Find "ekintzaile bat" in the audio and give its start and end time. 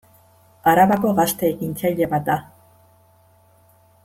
1.55-2.27